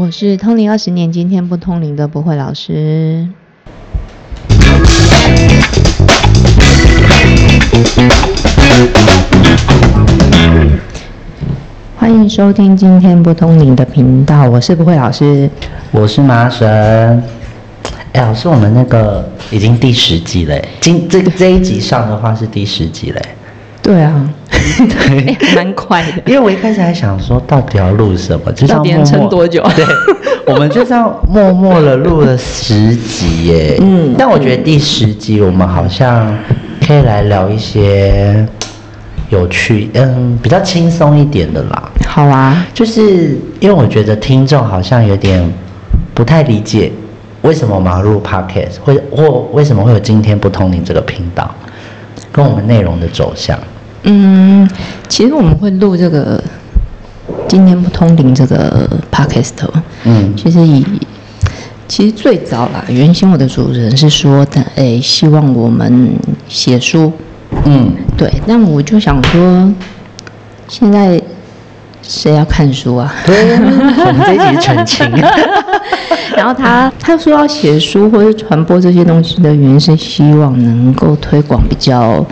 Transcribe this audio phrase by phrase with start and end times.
[0.00, 3.28] 我是通灵二十年，今天不通灵的不会老师。
[11.98, 15.50] 欢迎收听今天不通灵的频道，我是不会老师。
[15.90, 17.22] 我是麻神。
[18.14, 23.20] 哎，老师，我们那个已经第十集嘞，今这这一集上的话是第十集嘞。
[23.82, 24.30] 对啊，
[25.08, 26.22] 哎蛮快的。
[26.26, 29.84] 因为我一开始还想说，到底要录什么，就这样到底能默默撑多久对，
[30.46, 33.76] 我们就这样默默的录了十集耶。
[33.80, 36.36] 嗯但我觉得第十集我们好像
[36.86, 38.46] 可以来聊一些
[39.30, 41.90] 有趣，嗯，比较轻松一点的啦。
[42.06, 45.48] 好啊，就是因为我觉得听众好像有点
[46.12, 46.90] 不太理解，
[47.42, 51.48] 为什么我们要录 podcast，或或为什么会有今天不通灵这个频道，
[52.32, 53.58] 跟我们内容的走向。
[54.02, 54.68] 嗯，
[55.08, 56.42] 其实我们会录这个
[57.46, 59.52] 今天不通灵这个 podcast，
[60.04, 60.84] 嗯其实以
[61.86, 66.12] 其实最早啦，原先我的主人是说的，哎，希望我们
[66.48, 67.12] 写书，
[67.64, 69.72] 嗯，对，但我就想说，
[70.68, 71.20] 现在
[72.02, 73.12] 谁要看书啊？
[73.26, 75.06] 对，我们这一集是澄清。
[76.36, 82.24] 然后他他说要写书或者传播这些东西的原因是希望能够推广比较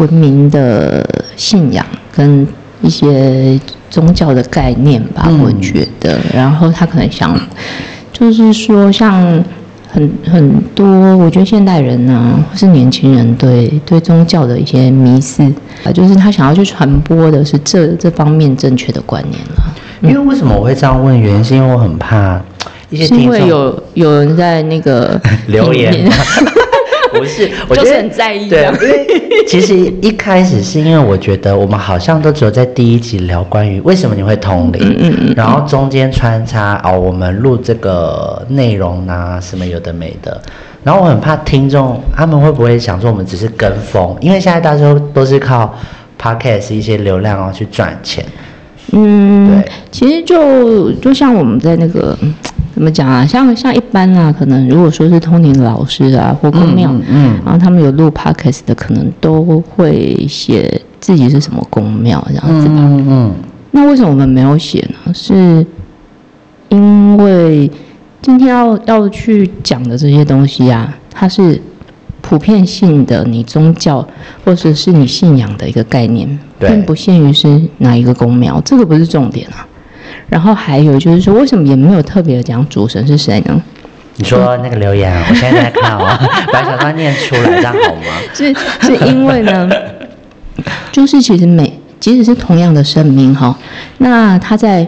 [0.00, 1.06] 文明的
[1.36, 2.46] 信仰跟
[2.80, 6.18] 一些宗教的概念吧，嗯我觉得。
[6.34, 7.38] 然后他可能想，
[8.12, 9.44] 就是说像
[9.92, 10.86] 很很多，
[11.18, 15.42] 我觉得现代人呢、或是年轻人对对宗教的一些迷思
[15.84, 19.62] 啊，就是他想要去传播的是这这方面正确的观念了。
[20.00, 21.20] 因为为什么我会这样问？
[21.20, 22.40] 原因是因为我很怕
[22.88, 26.10] 一些是因听众为有有人在那个 留言
[27.12, 29.06] 不是， 我觉得就是很在意对，啊因为
[29.46, 40.40] 其实一开始是因为我觉得我们好像都只有在第一集聊关于为什么你会通灵，嗯嗯然后中间穿插哦，我们录这个内容啊，什么有的没的。
[40.82, 45.74] 然后我很怕听众他们会不会想说我们只是跟风，因为现在大家都都是靠
[46.20, 48.24] podcast 一些流量哦去赚钱。
[48.92, 52.34] 嗯对，其实就就像我们在那个嗯
[52.72, 62.74] 怎么讲啊，像像一般啊，可能如果说是通灵老师啊或公庙，嗯嗯然后他们有录 podcast 的，可能都会写自己是什么公庙这样子吧。
[62.76, 63.34] 嗯嗯
[63.72, 65.12] 那为什么我们没有写呢？
[65.14, 65.64] 是
[66.68, 67.70] 因为
[68.22, 71.60] 今天要要去讲的这些东西啊，它是
[72.20, 74.06] 普遍性的，你宗教
[74.44, 79.66] 或者是你信仰的一个概念，对并不限于是哪一个公庙，这个不是重点啊。
[80.30, 83.62] 然后还有就是说，为什么也没有特别的讲主神是谁呢？
[84.16, 86.06] 你说那个留言啊， 我现在在看哦，
[86.52, 88.02] 把小段念出来，这样好吗？
[88.32, 89.68] 是是因为呢，
[90.92, 93.56] 就是其实每即使是同样的神明哈，
[93.98, 94.86] 那他在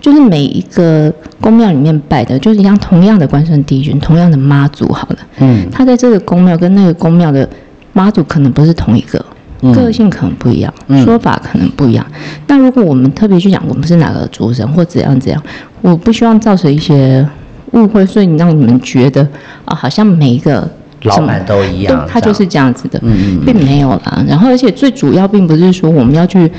[0.00, 7.48] 就是每一个宫庙里面拜的，就是像同样的关圣帝君，同样的妈祖好了，嗯他在这个宫庙跟那个宫庙的
[7.92, 9.24] 妈祖可能不是同一个。
[9.62, 12.04] 嗯个性可能不一样，嗯说法可能不一样。
[12.46, 15.42] 那如果我们特别去讲我们是哪个族人或怎样怎样，
[15.82, 17.26] 我不希望造成一些
[17.72, 19.26] 误会，所以你让你们觉得
[19.64, 20.68] 啊，好像每一个
[21.02, 24.24] 老板都一样，他就是这样子的，嗯并没有啦。
[24.28, 26.50] 然后，而且最主要并不是说我们要去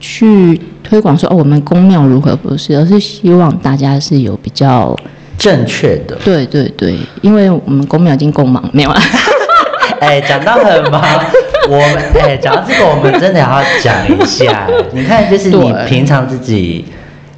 [0.00, 4.96] 去推广说哦，我们宫庙如何不是，而是希望大家是有比较
[5.38, 6.16] 正确的。
[6.24, 9.00] 对对对，因为我们宫庙已经够忙，没有啊。
[10.00, 11.00] 哎，讲到很忙，
[11.68, 14.68] 我们哎，讲到这个，我们真的要讲一下。
[14.92, 16.84] 你看，就是你平常自己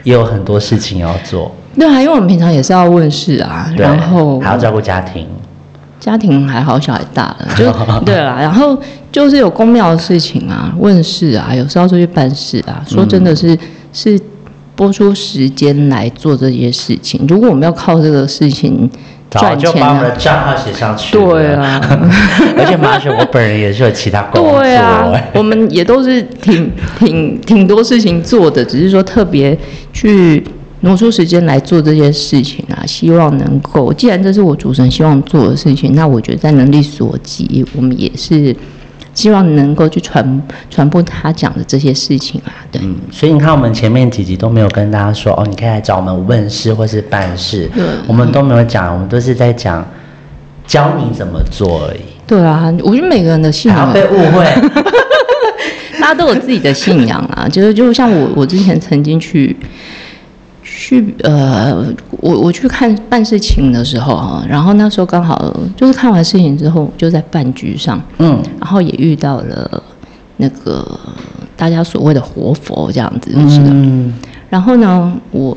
[0.03, 5.27] 也有很多事情要做，对啊，因为我们平常也是要问事啊，然后还要照顾家庭。
[6.01, 7.73] 家庭还好，小孩大了，就
[8.05, 8.37] 对啦。
[8.39, 8.79] 然后
[9.11, 12.85] 就是有公庙的事情啊，问事啊，有时候出去办事啊。
[12.87, 13.59] 说真的是、
[13.91, 14.21] 是
[14.77, 17.25] 播出时间来做这些事情。
[17.27, 18.95] 如果我们要靠这个事情早
[19.41, 21.17] 赚钱就把我们的啊，账号写上去。
[21.17, 21.81] 对啊
[22.59, 24.59] 而且马雪，我本人也是有其他工作。
[24.63, 29.57] 对啊哎，我们也都是挺挺挺多事情做的，只是说特别
[29.93, 30.45] 去
[30.81, 38.55] 挪出时间来做这些事情啊，希望能够，既然这是我主神希望做的事情，那我觉得在能力所及，我们也是
[39.15, 42.83] 希望能够去传传播他讲的这些事情啊，对。
[42.83, 49.87] 嗯，所以你看，我们前面几集都没有跟大家说哦，你可以来找我们问事或是办事对，我们都没有讲，我们都是在讲
[50.67, 54.45] 教你怎么做而已，对啊，我觉得每个人的信仰被误会。
[56.01, 59.57] 大家都有自己的信仰啊，就是就像我，我之前曾经去
[60.87, 61.83] 去呃，
[62.21, 65.35] 我我去看办事情的时候哈，然后那时候刚好
[65.75, 69.83] 就是看完事情之后，就在饭局上，嗯然后也遇到了
[70.37, 70.87] 那个
[71.57, 73.71] 大家所谓的活佛这样子，是的。
[73.71, 74.13] 嗯
[74.51, 75.57] 然后呢，我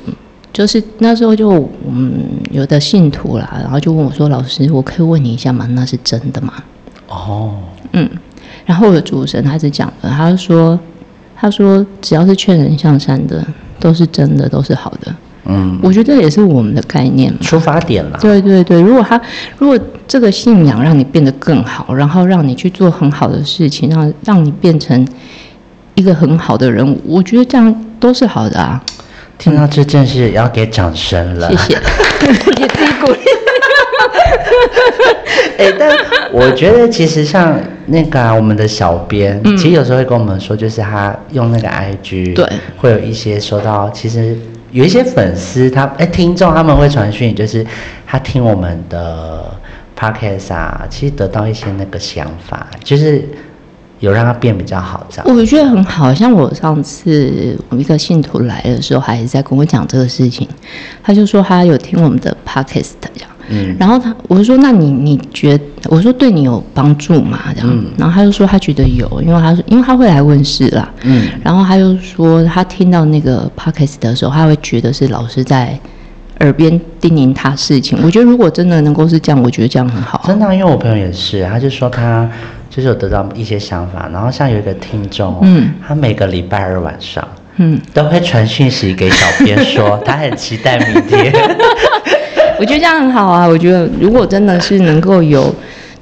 [0.54, 5.68] 就是那时候就嗯有的信徒啦，然后就问我说：“老师，我可以问你一下吗？
[5.72, 6.54] 那是真的吗
[7.10, 7.54] 哦，？”
[7.92, 8.10] 嗯，
[8.66, 10.80] 然后我的主神他是讲的，他说
[11.36, 13.46] 他说只要是劝人向善的，
[13.80, 15.14] 都是真的，都是好的。
[15.50, 17.40] 嗯，我觉得也是我们的概念嘛。
[17.42, 18.20] 出发点啦。
[18.20, 19.20] 对对对，如果他
[19.58, 25.08] 如果这个信仰让你变得更好，然后让你去做很好的事情，让让你变成
[25.96, 28.84] 一个很好的人，我觉得这样都是好的啊。
[29.38, 31.50] 听到这正是要给掌声了。
[31.50, 31.80] 谢谢，
[32.56, 33.20] 给自己鼓励。
[35.58, 35.90] 哎、但
[36.32, 42.48] 我觉得其实像那个啊、我们的小编，嗯其实有时候会跟我们说，就是他用那个 IG，对，
[42.78, 44.38] 会有一些收到，其实
[44.72, 47.66] 有一些粉丝他哎、听众他们会传讯，就是
[48.06, 49.52] 他听我们的
[49.98, 53.28] podcast 啊，其实得到一些那个想法，就是
[54.00, 55.36] 有让他变比较好这样。
[55.36, 60.48] 我觉得很好，像我上次我一个信徒来的时候，还是在跟我讲这个事情，
[61.02, 63.30] 他就说他有听我们的 podcast 这样。
[63.50, 67.40] 嗯，然后他，我就说，那你你觉我说对你有帮助吗？
[67.56, 75.80] 这样，嗯然后他就说他觉得有，因为他说，因为他会来问事啦，嗯，然后他就说他听到那个 podcast 的时候，他会觉得是老师在
[76.42, 77.98] 耳边叮咛他事情。
[78.04, 80.24] 我觉得如果真的能够是这样，我觉得这样很好。
[80.28, 82.30] 真的啊、因为我朋友也是，他就说他
[82.70, 87.26] 就是有得到一些想法，然后像有一个听众哦，嗯他每个礼拜二晚上。
[87.60, 91.34] 嗯，都会传讯息给小编说 他很期待明天。
[92.60, 93.48] 我觉得这样很好啊。
[93.48, 95.54] 我觉得如果真的是能够有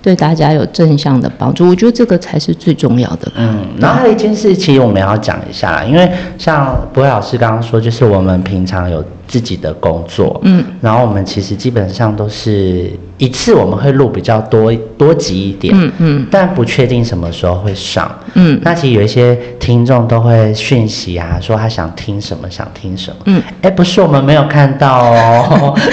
[0.01, 3.31] 对大家有正向的帮助，我觉得这个才是最重要的。
[3.35, 18.09] 嗯，然后还有一件事，其实我们要讲一下，因为像博伟老师刚刚说，就是我们平常有自己的工作，嗯，然后我们其实基本上都是一次我们会录比较多多集一点，嗯嗯但不确定什么时候会上。
[18.33, 23.17] 嗯那其实有一些听众都会讯息啊，说他想听什么，想听什么。
[23.25, 25.73] 嗯，哎，不是我们没有看到哦。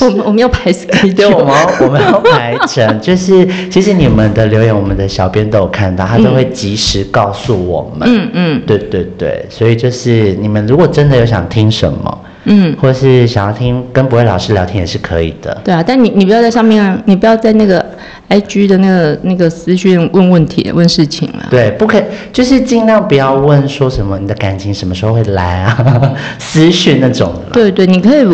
[0.00, 8.08] 我们我们要排 schedule 对，我们要我们要排成，就是其实你们的留言，我们的小编都有看到，他都会及时告诉我们。
[8.08, 15.56] 嗯嗯对对对，所以就是你们如果真的有想听什么，嗯，或是想要听跟博伟老师聊天也是可以的。
[15.64, 17.84] 对啊，但你你不要在上面啊，你不要在那个
[18.28, 21.46] IG 的那个那个私讯问问题问事情了。
[21.50, 22.02] 对，不可以，
[22.32, 27.52] 就是尽量不要问说什么你的感情什么时候会来啊， 私讯那种的。
[27.52, 28.26] 对对，你可以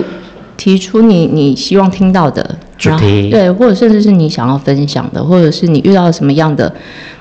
[0.56, 6.72] 提出你你希望听到的主题对，或者甚至是你想要分享的，或者是你遇到什么样的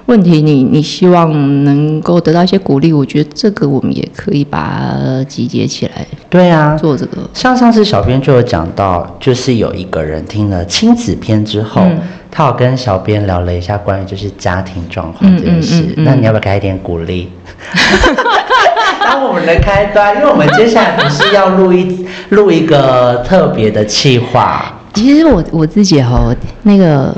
[0.06, 7.18] 问题，你你希望能够得到一些鼓励，我觉得这个我们也可以把它集结起来对啊，做这个。
[7.33, 12.00] 像上次小编就有讲到，就是有一个人听了亲子篇之后，嗯
[12.35, 15.94] 他有跟小编聊了一下关于就是家庭状况这件事。
[15.97, 17.30] 那你要不要给他一点鼓励？
[19.06, 22.03] 当我们的开端，因为我们接下来不是要录一
[22.33, 27.15] 录一个特别的企划，其实我我自己哈，那个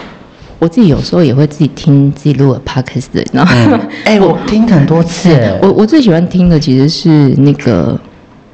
[0.60, 8.00] 我自己有时候也会自己听自己录的 podcast 的，你知道哎、我听很多次，我我最喜欢听的其实是那个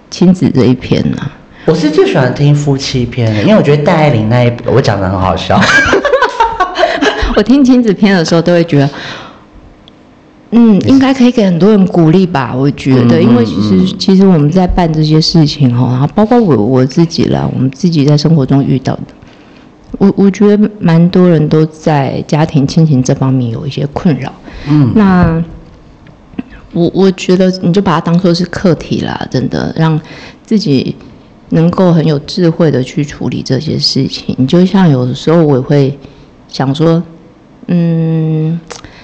[0.09, 1.17] 亲子这一篇呐、
[1.65, 5.59] 我是最喜欢听夫妻篇的，因为我觉得戴爱玲那一我讲的很好笑。
[7.37, 8.89] 我听亲子篇的时候都会觉得，
[10.51, 12.53] 嗯，应该可以给很多人鼓励吧？
[12.55, 19.03] 我觉得，嗯因为其实嗯其实我们在办这些事情哈，然后包括我我自己啦，我们自己在生活中遇到的，
[19.97, 24.31] 我我觉得蛮多人都在家庭亲情这方面有一些困扰。
[24.69, 25.41] 嗯，那
[26.73, 29.99] 我我觉得你就把它当做是课题啦，真的让
[30.43, 30.95] 自己
[31.49, 34.47] 能够很有智慧的去处理这些事情。
[34.47, 35.97] 就像有的时候我也会
[36.47, 37.01] 想说，
[37.67, 38.59] 嗯，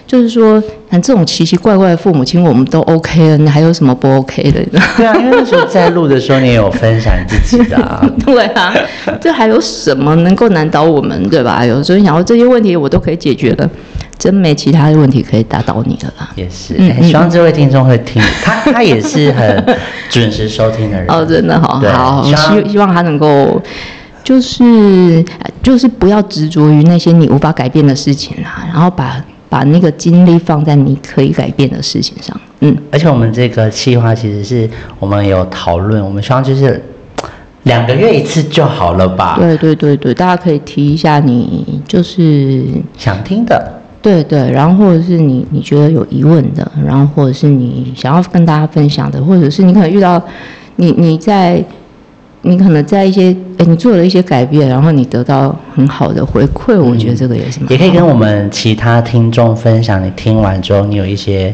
[0.08, 4.64] 就是说，像这种奇奇怪怪的父母亲我们都 OK 了，你还有什么不 OK 的？
[4.96, 8.10] 对啊，因为那时候在录的时候，你也有分享自己的啊。
[8.26, 8.74] 对啊，
[9.20, 11.66] 这还有什么能够难倒我们，对吧？
[11.66, 13.70] 有时候想到这些问题我都可以解决了，
[14.18, 16.30] 真没其他的问题可以打倒你了啦。
[16.36, 19.78] 也是，希望这位听众会听，他他也是很
[20.10, 21.06] 准时收听的人。
[21.12, 23.62] 哦，真的好好，希望希希望他能够，
[24.24, 24.64] 就是
[25.40, 29.22] 呃就是不要执着于那些你无法改变的事情啦，然后把
[29.58, 32.40] 把那个精力放在你可以改变的事情上。
[32.60, 36.80] 嗯，而且我们这个计划其实是我们有讨论，我们希望就是
[37.64, 39.36] 两个月一次就好了吧？
[39.40, 50.22] 对对对对，大家可以提一下你就是想听的，对对，然后或者是你你觉得有疑问的，然后或者是你想要跟大家分享的，或者是你可能遇到
[50.76, 51.66] 你你在
[52.48, 61.54] 你可能在一些哎你做了一些改变，然后你得到很好的回馈，我觉得这个也是也可以跟我们其他听众分享，你听完之后你有一些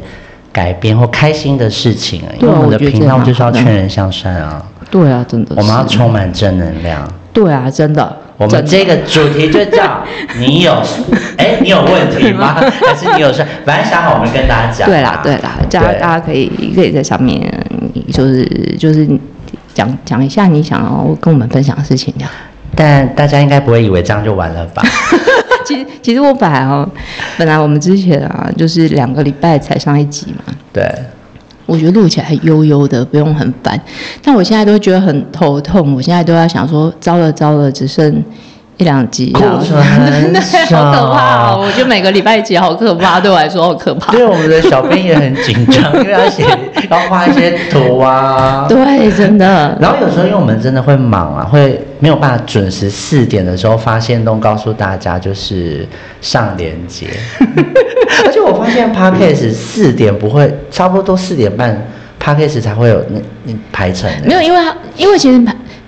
[0.51, 2.29] 改变或开心的事情啊。
[2.39, 4.63] 因为我们的频道就是要劝人向善啊。
[4.91, 5.55] 对啊，真的。
[5.57, 7.07] 我们要充满正能量。
[7.33, 8.17] 对啊，真的。
[8.37, 10.03] 我们这个主题就叫
[10.37, 10.73] 你有，
[11.37, 12.55] 哎，你有问题吗？
[12.55, 13.45] 还是你有事？
[13.63, 14.87] 反正想好我们跟大家讲。
[14.89, 17.41] 对啦，对啦，大家大家可以可以在上面，
[18.11, 18.43] 就是
[18.77, 19.07] 就是
[19.73, 22.31] 讲讲一下你想要跟我们分享的事情，这样。
[22.75, 24.83] 但大家应该不会以为这样就完了吧？
[25.65, 26.87] 其实其实我本来哦，
[27.37, 30.53] 本来我们之前啊，就是两个礼拜才上一集嘛。
[30.71, 30.83] 对。
[31.65, 33.79] 我觉得录起来悠悠的，不用很烦。
[34.21, 38.21] 但我现在都觉得很头痛，我现在都要想说，糟了糟了，只剩
[38.77, 41.55] 一两集， 好可怕！
[41.55, 44.11] 我觉得每个礼拜一集好可怕，对我来说好可怕。
[44.11, 46.43] 对，我们的小编也很紧张， 因为要写，
[46.89, 48.65] 要画一些图啊。
[48.67, 49.77] 对，真的。
[49.79, 55.87] 然后有时候因为我们真的会忙啊，会没有办法准时四点的时候发现都告诉大家，就是
[56.19, 57.07] 上连接。
[58.25, 61.69] 而且我发现 p a d k a s 四点不会，差不多都四点半
[62.19, 64.09] p a d k a s 才会有那那排程。
[64.25, 64.59] 没有，因为
[64.97, 65.39] 因为其实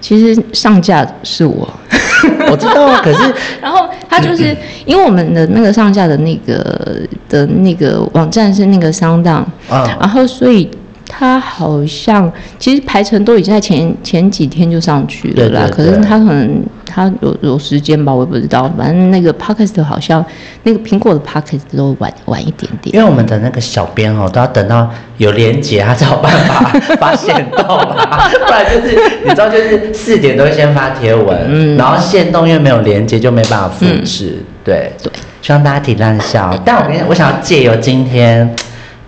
[0.08, 1.68] 其实上架是我，
[2.52, 3.02] 我知道啊。
[3.04, 10.70] 可是 然后他就是因为我们的那个上架的那个的那个网站是那个商档啊，然后所以。
[11.18, 12.30] 他好像
[12.60, 18.70] 其实排程都已经在前前几天就上去了啦，可是他可能他有有时间吧，我也不知道。
[18.78, 20.24] 反正那个 podcast 好像
[20.64, 22.94] 那个苹果的 podcast 都晚晚一点点。
[22.94, 26.70] 因为我们的那个小编哦，都要等到有连接，他才有办法
[27.00, 34.44] 发现到吧， 不然就是你知道，就是四点都先发贴文，然后线动因为没有连接就没办法复制。
[34.66, 35.10] 对对，
[35.42, 36.54] 希望大家体谅一下。
[36.66, 38.54] 但我跟你我想要借由今天。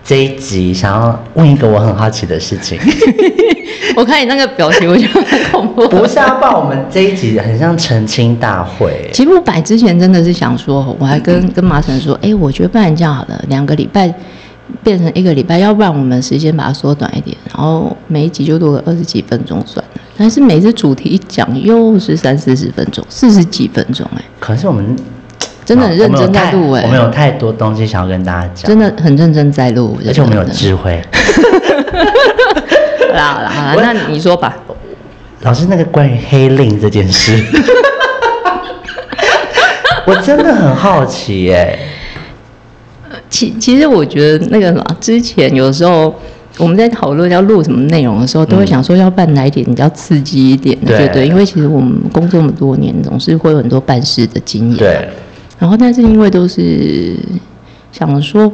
[0.08, 2.78] 这一集想要问一个我很好奇的事情，
[3.94, 5.86] 我看你那个表情，我觉得很恐怖。
[5.86, 9.06] 不是啊，报我们这一集很像澄清大会。
[9.12, 14.10] 其实我摆之前真的是想说，我还跟跟麻神说，哎，我觉得不然这样好了，两个礼拜
[14.82, 20.00] 变成一个礼拜，要不然我们时间把它缩短一点，然后每一集就录个二十几分钟算了。
[20.16, 24.96] 但是每次主题一讲又是三四十分钟，四十几分钟，哎，可是我们。
[25.68, 30.98] 真的很认真在录哎，我们有太多东西想要跟大家讲，真的很认真在录，而且我们有智慧。
[33.12, 34.56] 好 啦好啦，那你说吧，
[35.42, 37.38] 老师那个关于黑令这件事，
[40.06, 41.78] 我真的很好奇耶。
[43.28, 46.18] 其其实我觉得那个什么，之前有时候
[46.56, 51.26] 我们在讨论要录什么内容的时候，都会想说要办哪一点比较刺激一点的，对对？
[51.26, 54.78] 因为其实我们工作那么多年，总是会有很多办事的经验。
[54.78, 55.06] 对。
[55.58, 57.16] 然后，但是因为都是
[57.90, 58.50] 想说，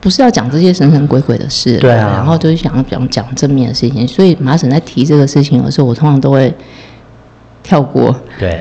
[0.00, 2.12] 不是要讲这些神神鬼鬼的事，对啊。
[2.16, 6.54] 然后就是想要讲讲正面的事情，所以马婶在提这个事情的时候，我通常都会
[7.62, 8.14] 跳过。
[8.38, 8.60] 对，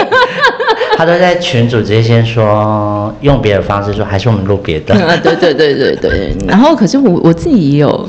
[0.96, 4.94] 他都在群主直接先说，用别的方式说，还是我们录别的。
[5.20, 6.36] 对对对对对。
[6.48, 8.08] 然后，可是我我自己也有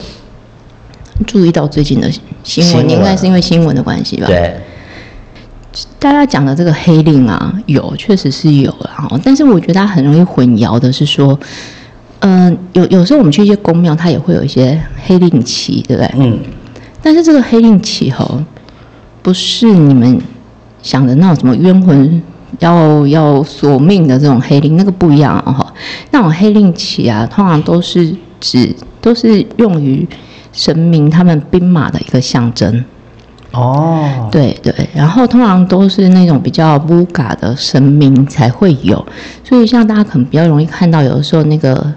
[1.27, 2.09] 注意到最近的
[2.43, 4.27] 新闻，应该是因为新闻的关系吧？
[4.27, 4.55] 对。
[6.00, 11.38] 大家讲的这个黑令啊，有确实是有了，但是我觉得它很容易混淆的是说，
[12.20, 16.12] 嗯，有有时候我们去一些宫庙，它也会有一些黑令旗，对不对？
[16.17, 16.39] 嗯。
[17.01, 18.44] 但是这个黑令旗哈，
[19.22, 20.20] 不是你们
[20.82, 22.22] 想的那种什么冤魂
[22.60, 25.74] 要要索命的这种黑令，那个不一样哦。
[26.12, 30.08] 那种黑令旗啊，通常都是指都是用于
[30.51, 32.84] 神明他们兵马的一个象征。
[33.55, 39.05] 哦，对对，然后通常都是那种比较乌嘎的神明才会有，
[39.43, 41.93] 所以像大家可能比较容易看到，有的时候那个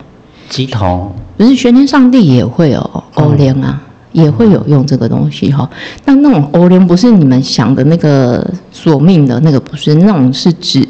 [0.49, 3.81] 鸡头，不是玄天上帝也会有欧莲啊，
[4.13, 5.69] 也会有用这个东西哈。
[6.05, 10.87] 但那种欧莲不是你们想的那个索命的那个，不是那种是指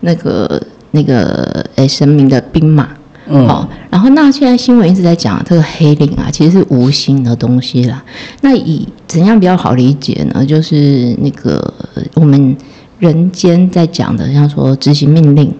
[0.00, 2.88] 那个那个诶神明的兵马。
[3.28, 8.02] 嗯，好，然后那现在新闻一直在讲这个黑领啊，其实是无形的东西啦。
[8.40, 10.46] 那以怎样比较好理解呢？
[10.46, 11.74] 就是那个
[12.14, 12.56] 我们
[13.00, 15.52] 人间在讲的，像说执行命令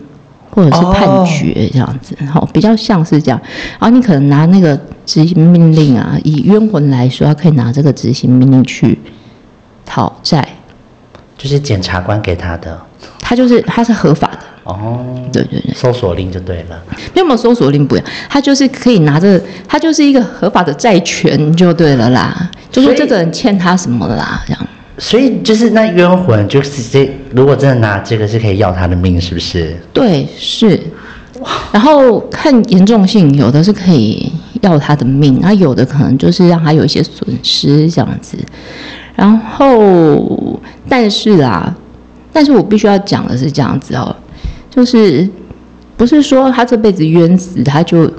[0.51, 3.41] 或者是判决这样子，好，比较像是这样。
[3.81, 8.97] 然后你可能拿那个执行命令啊，以冤魂来说，他可以拿这个执行命令去
[9.85, 10.49] 讨债，
[11.37, 12.81] 就是检察官给他的，
[13.19, 14.39] 他就是他是合法的。
[14.67, 16.83] 哦，对对对，搜索令就对了。
[17.15, 22.51] 没有搜索令不一样，他就是可以拿着，他就是一个合法的债权就对了啦。
[22.71, 24.67] 就说这个人欠他什么啦，这样。
[24.99, 29.77] 所以就是那冤魂，就是这如果真的拿这个是可以要他的命，是不是？
[29.93, 30.81] 对，是。
[31.71, 34.33] 然后看严重性，有的是可以
[34.63, 38.39] 要他的命，那有的可能就是让他有一些损失这样子。
[39.15, 40.59] 然后，
[40.89, 41.75] 但是啦，
[42.33, 44.17] 但是我必须要讲的是这样子哦。
[44.77, 45.27] 就是
[45.97, 48.13] 不是说他这辈子冤死，他就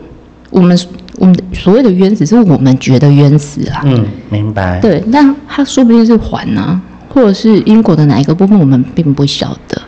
[0.49, 0.75] 我们
[1.17, 4.79] 我们所谓的冤死是我们觉得冤死啊，嗯，明白。
[4.81, 9.79] 对，那他说不定是还呢、或者是因果的哪一个部分我们并不晓得，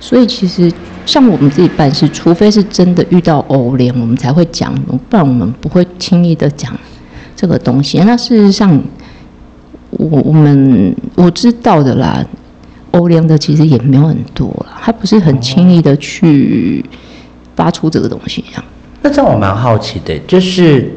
[0.00, 0.72] 所以其实
[1.06, 4.74] 像我们自己办事，除非是真的遇到偶联，我们才会讲，
[5.08, 6.76] 不然我们不会轻易的讲
[7.36, 8.00] 这个东西。
[8.00, 8.76] 那事实上，
[9.90, 12.26] 我我们我知道的啦，
[12.98, 16.84] 欧莲的其实也没有很多啦，他不是很轻易的去
[17.54, 18.64] 发出这个东西这样。
[19.00, 20.92] 那这样我蛮好奇的，就是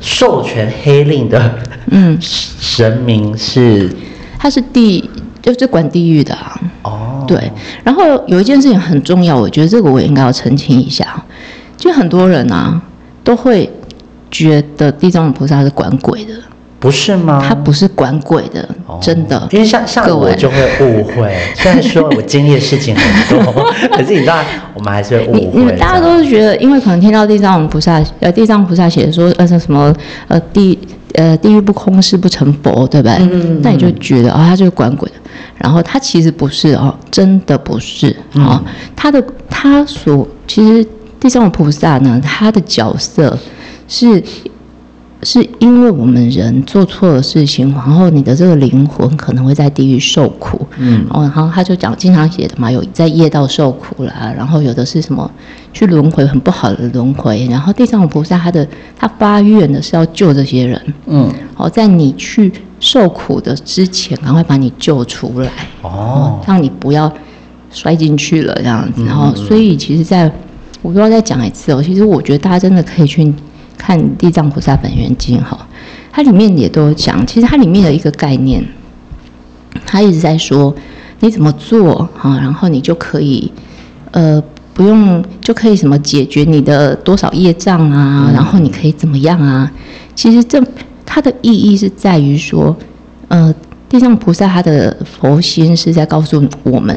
[0.00, 1.58] 授权黑令的
[1.90, 3.90] 嗯，神明是
[4.38, 5.10] 他是地
[5.42, 6.60] 就是管地狱的啊。
[6.82, 7.50] 哦，对，
[7.82, 11.24] 然后有一件事情很重要，我觉得这个我也应该要澄清一下。
[11.76, 12.80] 就很多人啊
[13.24, 13.68] 都会
[14.30, 16.34] 觉得地藏王菩萨是管鬼的，
[16.80, 17.44] 不是吗？
[17.46, 19.46] 他不是管鬼的，哦真的。
[19.52, 23.52] 因为像像我就会误会， 虽然说我经历的事情很多，
[23.92, 24.42] 可是你知道，
[24.74, 25.58] 我们还是会你误会。
[25.60, 29.94] 你们大家都是觉得，因为可能听到地藏王菩萨，呃，地藏菩萨写的说，呃，什么，
[30.28, 30.78] 呃，地，
[31.14, 33.14] 呃，地狱不空，誓不成佛，对不对？
[33.18, 35.14] 嗯嗯嗯那你就觉得，哦，他就是管鬼的。
[35.58, 38.58] 然后他其实不是哦，真的不是嗯哦。
[38.96, 40.82] 他的他所其实
[41.20, 43.36] 地藏王菩萨呢，他的角色
[43.86, 44.22] 是
[45.22, 51.04] 是因为我们人做错了事情，然后你的这个灵魂可能会在地狱受苦，嗯。
[51.10, 55.30] 哦，然后他就讲经常写的嘛，有在业道受苦啦，然后有的是什么
[55.72, 61.30] 去轮回很不好的轮回，然后地藏王菩萨他的他发愿的是要救这些人，嗯。
[61.56, 62.50] 哦，在你去
[62.80, 65.50] 受苦的之前，赶快把你救出来，
[65.82, 67.12] 哦，让你不要
[67.70, 69.02] 摔进去了这样子。
[69.02, 69.04] 嗯。
[69.04, 70.24] 然后，所以其实在
[70.80, 73.30] 我不知道再讲一次哦，其实我觉得大家真的可以去
[73.80, 75.66] 看《地藏菩萨本愿经》哈，
[76.12, 78.62] 它里面也都有讲，其实它里面有一个概念，
[79.86, 80.74] 它一直在说
[81.20, 83.50] 你怎么做哈，然后你就可以
[84.10, 84.42] 呃。
[84.72, 89.70] 不用就可以什么解决你的多少业障啊，然后你可以怎么样啊？
[90.14, 90.62] 其实这
[91.04, 92.74] 它的意义是在于说，
[93.28, 93.52] 呃，
[93.90, 96.96] 地藏菩萨他的佛心是在告诉我们，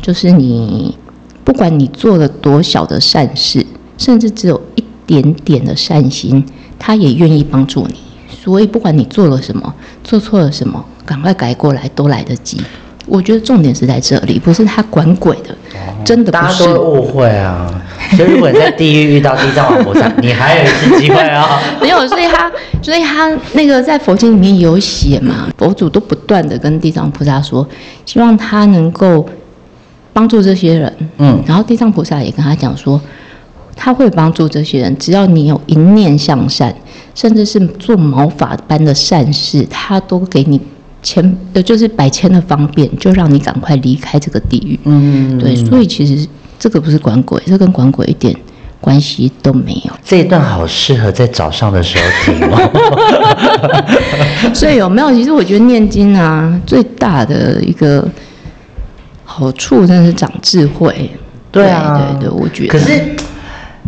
[0.00, 0.96] 就是你
[1.42, 3.66] 不管你做了多小的善事，
[3.98, 6.44] 甚至只有一点点的善心，
[6.78, 7.94] 他也愿意帮助你。
[8.28, 12.60] 所以不管你做了什么，做错了什么，赶快改过来都来得及。
[13.06, 15.54] 我觉得重点是在这里，不是他管鬼的，
[16.04, 16.72] 真的不是大家都。
[16.72, 17.82] 会误会啊。
[18.16, 21.60] 所以如果你在地狱遇到地藏王菩萨， 你还有一次机会啊。
[21.80, 22.50] 没有，所以他，
[22.82, 27.66] 所以他那个在佛经里面有写嘛，佛祖都不断的跟地藏菩萨说，
[28.06, 29.26] 希望他能够
[30.14, 30.92] 帮助这些人。
[31.18, 32.98] 嗯然后地藏菩萨也跟他讲说，
[33.76, 36.74] 他会帮助这些人，只要你有一念向善，
[37.14, 40.60] 甚至是做毛发般的善事，他都给你
[41.02, 44.78] 千，呃，就是百千的方便，就让你赶快离开这个地狱。
[44.84, 46.26] 嗯，对，所以其实
[46.58, 48.34] 这个不是管鬼，这跟管鬼一点
[48.80, 49.92] 关系都没有。
[50.04, 52.56] 这一段好适合在早上的时候听哦。
[54.54, 55.12] 所以有没有？
[55.12, 58.06] 其实我觉得念经啊，最大的一个
[59.24, 61.10] 好处真的是长智慧。
[61.50, 62.68] 对啊对对对，我觉得。
[62.68, 63.14] 可是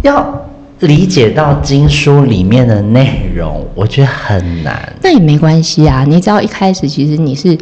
[0.06, 0.46] 要
[0.80, 4.92] 理解到经书里面的内容，我觉得很难。
[5.02, 7.58] 那也没关系啊，你只要一开始其实你是，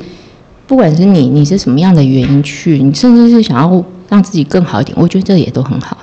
[0.67, 5.97] 不管是你你是什么样的原因去，你甚至是想要让自己更好一点，我觉得这也都很好。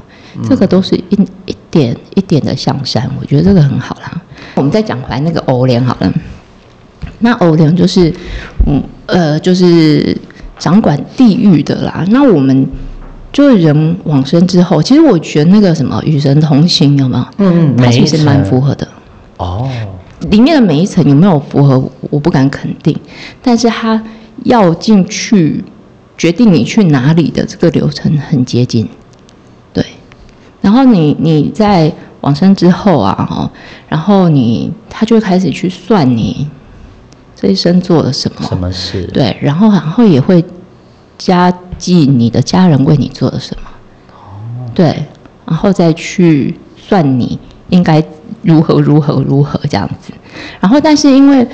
[0.48, 4.22] 这个都是一一点一点的向善，我觉得这个很好啦。
[4.56, 6.14] 我们再讲回来那个欧联好了，
[7.20, 8.10] 那欧联就是，
[8.66, 10.18] 嗯呃，就是
[10.58, 12.06] 掌管地狱的啦。
[12.08, 12.66] 那我们
[13.32, 17.26] 就是人往生之后，其实我觉得那个什么与神同行有没有？
[17.38, 18.88] 嗯它每一其实蛮符合的。
[19.38, 19.70] 哦，
[20.30, 22.96] 里面的每一层有没有符合，我不敢肯定，
[23.42, 24.02] 但是它
[24.44, 25.64] 要进去
[26.18, 28.88] 决定你去哪里的这个流程很接近，
[29.74, 29.86] 对。
[30.62, 31.92] 然后你你在
[32.22, 33.50] 往生之后啊，哦，
[33.90, 36.48] 然后你他就会开始去算你
[37.36, 39.10] 这一生做了什么，什么事？
[39.12, 40.46] 对，然后然后也会
[41.18, 43.68] 加计你的家人为你做了什么，
[44.76, 45.06] 对，
[45.46, 47.38] 然后再去算你
[47.70, 48.02] 应该
[48.44, 50.14] 如何如何如何这样子。
[50.62, 51.46] 然后，但是因为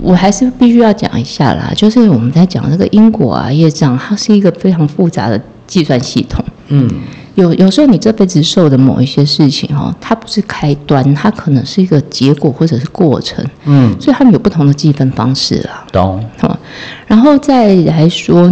[0.00, 6.42] 我还是必须要讲一下啦，就是我们在讲这个因果啊、业障，它是一个非常复杂的计算系统。
[6.68, 6.88] 嗯，
[7.34, 15.84] 有有时候你这辈子受的某一些事情哦，它不是开端，它可能是一个结果或者是过程，嗯，所以他们有不同的计分方式啦。
[15.92, 16.24] 懂。
[16.40, 16.58] 哦，
[17.06, 18.50] 然后再来说，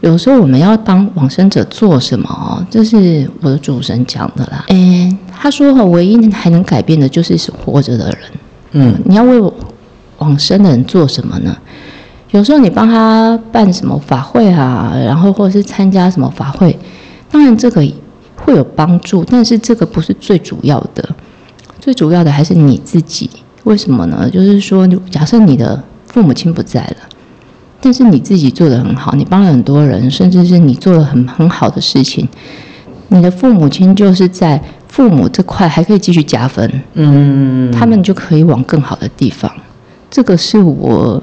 [0.00, 4.64] 有时候我们要帮往生者做什么哦，这是我的主神讲的啦。
[4.68, 8.18] 诶，他说哈，唯一还能改变的就是活着的人。
[8.72, 9.52] 嗯，你要为
[10.18, 11.54] 往生的人做什么呢？
[12.30, 16.78] 有时候你帮他办什么法会啊，然后或者是参加什么法会，
[17.30, 17.86] 当然这个
[18.36, 21.06] 会有帮助，但是这个不是最主要的。
[21.80, 23.28] 最主要的还是你自己。
[23.64, 24.30] 为什么呢？
[24.30, 26.96] 就是说，假设你的父母亲不在了，
[27.80, 32.28] 但是你自己做的很好，你帮了很多人，甚至是你做了很很好的事情，
[33.08, 39.50] 你的父母亲就是在父母这块还可以继续加分，嗯，他们就可以往更好的地方。
[40.10, 41.22] 这个是我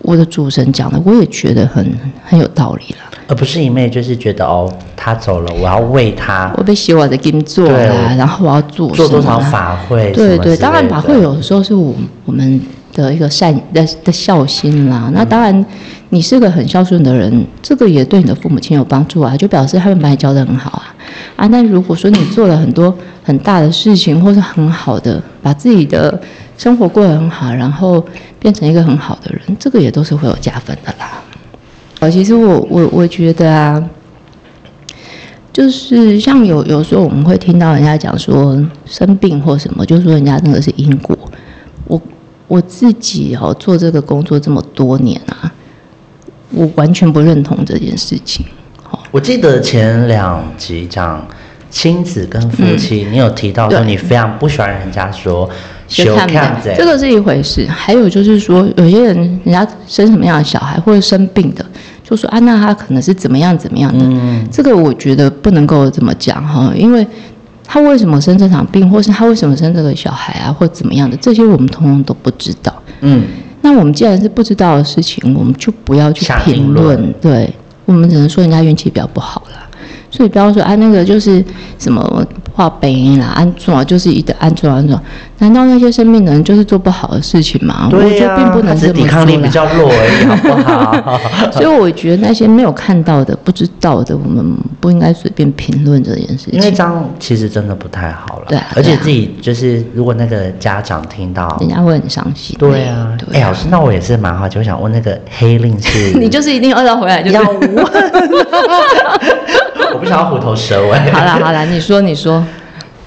[0.00, 1.86] 我的主神讲的，我也觉得很
[2.24, 2.98] 很有道理了。
[3.28, 11.94] 而不是一昧就是觉得哦，他走了，我要为他我被洗我的金做对啦，然后我要做做多少法会，对对，当然法会有时候是我
[12.26, 12.60] 我们
[12.92, 15.10] 的一个善的的孝心啦。
[15.14, 15.64] 那当然，
[16.10, 20.94] 你是个很孝顺的人，这个也对你的父母亲有帮助啊，就表示他们把你教得很好啊
[21.36, 21.46] 啊。
[21.48, 26.20] 那如果说你做了很多 很大的事情，或是很好的把自己的
[26.58, 28.04] 生活过得很好，然后
[28.38, 31.22] 变成一个很好的人，这个也都是会有加分的啦。
[32.00, 33.82] 呃，其实我我我觉得啊，
[35.52, 41.16] 就是像有有时候我们会听到人家讲说生病或什么，就说人家那个是因果。
[42.48, 45.50] 我我自己哦做这个工作这么多年啊，
[46.50, 48.44] 我完全不认同这件事情。
[48.90, 51.26] 哦，我记得前两集讲
[51.70, 55.48] 亲子跟夫妻，你有提到说你非常不喜欢人家说
[55.88, 57.66] 学看不子这个是一回事。
[57.66, 61.64] 还有就是说，有些人人家生什么样的小孩或者生病的，
[62.04, 64.04] 就说啊，那他可能是怎么样怎么样的。
[64.04, 67.06] 嗯，这个我觉得不能够这么讲哈，因为
[67.72, 72.70] 他为什么生这场病，或是他为什么生这个小孩啊，或怎么样的，这些我们通通都不知道。
[73.00, 73.24] 嗯，
[73.62, 77.14] 那我们既然是不知道的事情，我们就不要去评论论。
[77.18, 77.50] 对，
[77.86, 79.66] 我们只能说人家运气比较不好啦。
[80.10, 81.42] 所以不要说啊，那个就是
[81.78, 85.02] 什么画饼啦、安装，就是一个安装安装。
[85.42, 87.90] 难道那些生病的人就是做不好的事情吗？
[87.92, 89.48] 我觉得并不能是这么抵抗力比。
[89.50, 91.20] 较弱而已，好不好？
[91.50, 96.54] 所以我觉得那些没有看到的、不知道的，我们不应该随便评论这件事情。
[96.54, 98.46] 因为这样其实真的不太好了。
[98.48, 102.56] 对而且自己就是如果那个家长听到，人家会很伤心。
[102.56, 107.60] 对啊，哎、老师，那我也是蛮好奇，我想问那个黑令是你就是一定要到回来，就是要问，
[109.92, 110.98] 我不想要虎头蛇尾。
[111.10, 112.42] 好了好了，你说你说，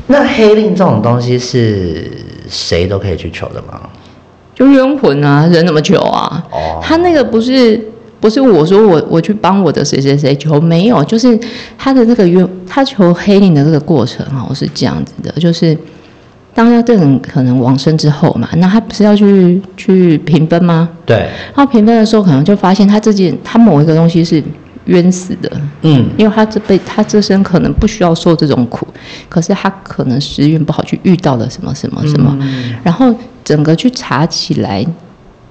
[0.08, 2.12] 那黑令这种东西是
[2.50, 3.82] 谁都可以去求的吗？
[4.54, 6.42] 就冤魂啊，人怎么求啊？
[6.52, 7.80] 哦，他那个不是
[8.22, 11.38] 不是我说我我去帮我的谁谁谁求，没有，就是
[11.78, 15.78] 他的这个冤，他求黑灵的这个过程哈，是这样子的，就是
[16.54, 20.88] 当他这人可能往生之后嘛，那他不是要去去评分吗？
[21.06, 24.42] 对，然后评分的时候，可能就发现他自己他某一个东西是
[24.86, 28.88] 冤死的，嗯，因为他这辈他这生可能不需要受这种苦，
[29.28, 32.38] 可是他可能时运不好，去遇到了什么什么什么，
[32.84, 34.86] 然后整个去查起来，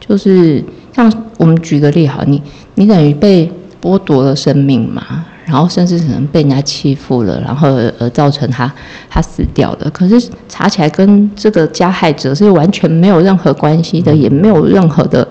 [0.01, 2.40] 就是像我们举个例好，你
[2.77, 3.51] 你等于被
[3.83, 8.73] 剥夺了生命嘛，然后甚至可能被人家欺负了，然后而而造成他
[9.11, 15.27] 他死掉了，可是查起来跟这个加害者是完全没有任何关系的，也没有任何的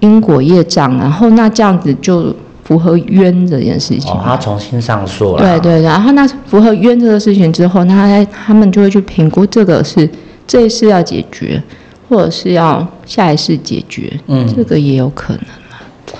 [0.00, 2.34] 因果业障，然后那这样子就
[2.68, 5.38] 符合冤这件事情哦，他重新上诉了。
[5.38, 10.06] 对，对，然后那符合冤这个事情之后，那他他们就会去评估这个是
[10.46, 11.62] 这一次要解决，
[12.10, 15.42] 或者是要下一次解决，嗯这个也有可能。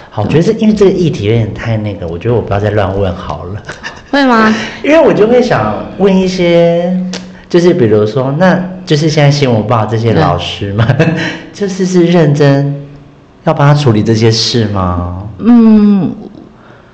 [0.08, 3.62] 好，我觉得是因为这个议题有点太那个，我觉得我不要再乱问好了，
[4.11, 4.50] 会吗？
[4.82, 6.98] 因为我就会想问一些，
[7.46, 10.87] 就是比如说，那就是现在新闻报这些老师们，
[11.52, 12.74] 就是是认真
[13.44, 15.24] 要帮他处理这些事吗？
[15.40, 16.12] 嗯，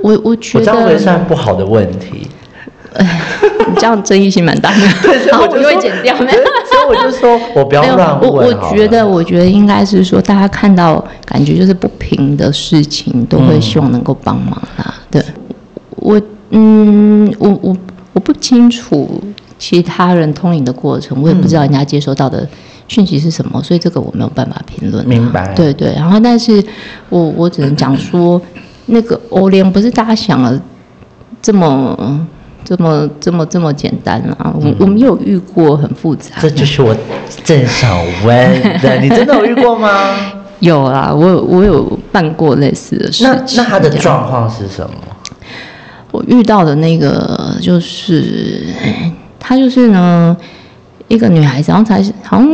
[0.05, 2.29] 我我觉我这样会算不好的问题？
[3.67, 4.87] 你这样争议性蛮大的，
[5.33, 6.15] 然后我就会剪掉。
[6.15, 14.95] 所以我就说我不要 乱我问我我觉得，我觉得应该是说，大家看到感觉就是不平的事情，都会希望能够帮忙啦。
[15.11, 15.25] 对，
[15.97, 17.75] 我嗯，我我
[18.13, 19.19] 我不清楚
[19.59, 22.47] 其他人通灵的过程，我也不知道人家接收到的
[22.87, 25.09] 讯息是什么，所以这个我没有办法评论啊。
[25.09, 26.63] 明白对对，然后但是
[27.09, 28.41] 我我只能讲说，
[28.87, 30.61] 那个欧联不是大家想的
[31.41, 32.27] 这么。
[32.67, 36.97] 这么这么这么简单啊、我我们有遇过很复杂的，这就是我
[37.45, 37.95] 正想
[38.25, 40.17] 问的， 你真的有遇过吗？
[40.61, 43.63] 有啊，我有我有办过类似的事那情。
[43.63, 44.95] 那他的状况是什么？
[46.11, 48.65] 我遇到的那个就是，
[49.39, 50.35] 他就是呢，
[51.09, 52.49] 一个女孩子，然后才好像，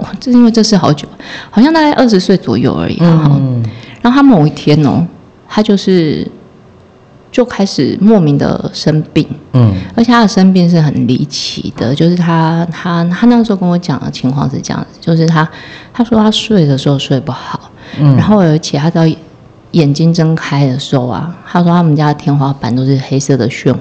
[0.00, 1.08] 哇，这是因为这事好久，
[1.48, 3.64] 好像大概二十岁左右而已嗯，
[4.02, 5.02] 然后他某一天哦，
[5.48, 6.30] 她就是
[7.30, 9.74] 就开始莫名的生病，嗯。
[9.94, 15.48] 而且他的生病是很离奇的，就是他他他那个时候跟我讲的情况是这样子，就是他
[15.92, 19.02] 他说他睡的时候睡不好，嗯，然后而且他到
[19.70, 23.76] 眼睛睁开的时候啊，他说他们家的天花板都是黑色的漩涡，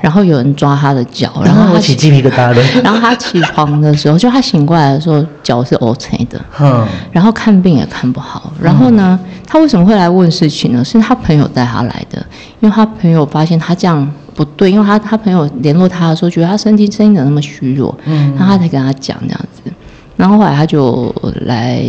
[0.00, 2.62] 然后有人抓他的脚，然后我起鸡皮疙瘩的。
[2.82, 8.52] 然后他起床的时候，就他醒过来的时候，脚是 OK 的，嗯，然后看病也看不好。
[8.60, 10.84] 然后呢，他为什么会来问事情呢？
[10.84, 12.24] 是他朋友带他来的，
[12.60, 19.72] 因为他朋友发现他这样不对，因为他他朋友联络他的时候，觉得他身体声音怎么那么虚弱，嗯然后他才跟他讲这样子。
[20.16, 21.82] 然后后来他就来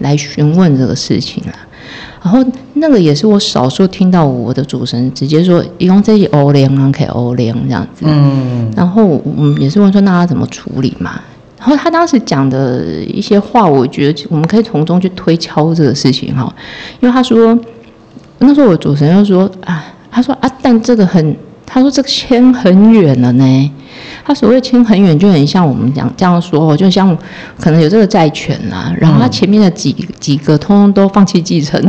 [0.00, 1.52] 来询问这个事情了。
[2.22, 8.04] 然后那个也是我少数听到我的主持人直接说，一共这些欧联啊，可以欧联这样子。
[8.06, 11.20] 嗯，然后我们也是问说，那他怎么处理嘛？
[11.58, 16.52] 然后他当时讲的一些话，我觉得我们可以从中去推敲这个事情哈，
[17.00, 17.58] 因为他说
[18.38, 23.70] 那时候我主持人就说啊，他说啊，但这个很，他说这个签很远了呢。
[24.24, 27.16] 他所谓牵很远，就很像我们讲这样说哦，就像
[27.58, 31.80] 可能有这个债权啊，然后他前面的几几个通通都放弃继承，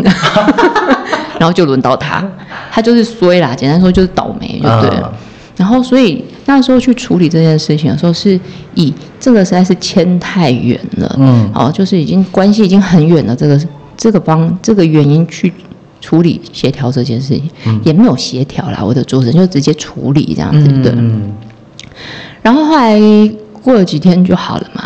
[1.39, 2.23] 然后就轮到他，
[2.71, 5.11] 他就是衰啦，简单说就是倒霉就对了。
[5.13, 5.19] 嗯
[5.55, 8.37] 然后，所以那时候去处理这件事情的时候，是
[8.73, 13.61] 以这个实在是牵太远了，嗯哦，就是已经关系已经很远了，这个
[13.95, 15.53] 这个方这个原因去
[16.01, 20.91] 处理协调这件事情，也没有协调啦，我的主人就直接处理这样子，对。
[20.95, 21.31] 嗯
[22.41, 22.99] 然后后来
[23.61, 24.83] 过了几天就好了嘛，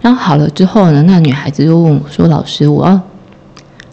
[0.00, 3.00] 然后好了之后呢，那女孩子就问我说：“老师，我要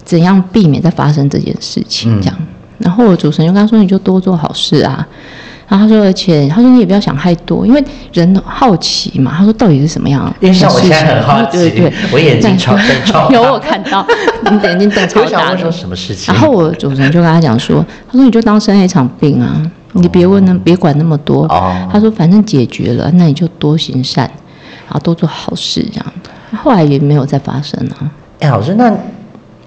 [0.03, 2.35] 怎样避免再发生这件事情？”嗯这样，
[2.79, 5.07] 然后我主持人就跟他说：“你就多做好事啊。”
[5.67, 14.05] 然后他说：“而且他说你也不要想太多，因为人好奇嘛。”他说：“到底是什么样因为像我事情？”现在很好奇对对对，我眼睛 超瞪超有我看到
[14.51, 15.71] 你眼睛瞪超大我想问说。
[15.71, 16.31] 什么事情？
[16.31, 19.59] 然后我主持人就跟他讲说：“他说你就当生了一场病啊，
[19.95, 21.45] 你别问那别管那么多。
[21.45, 24.29] 哦他说反正解决了，那你就多行善，
[24.85, 26.05] 然后多做好事这样。
[26.63, 28.11] 后来也没有再发生啊。
[28.39, 28.93] 哎，老师，那